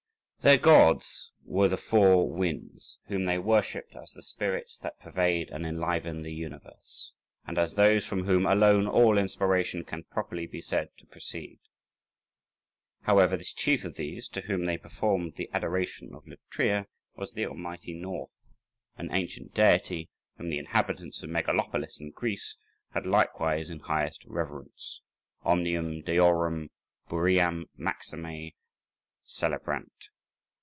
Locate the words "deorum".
26.01-26.71